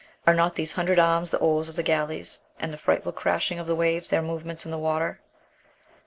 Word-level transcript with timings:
Are 0.25 0.33
not 0.33 0.55
these 0.55 0.73
hundred 0.73 0.97
arms 0.97 1.29
the 1.29 1.37
oars 1.37 1.69
of 1.69 1.75
the 1.75 1.83
galleys, 1.83 2.41
and 2.59 2.73
the 2.73 2.77
frightful 2.79 3.11
crashing 3.11 3.59
of 3.59 3.67
the 3.67 3.75
waves 3.75 4.09
their 4.09 4.23
movements 4.23 4.65
in 4.65 4.71
the 4.71 4.79
water? 4.79 5.19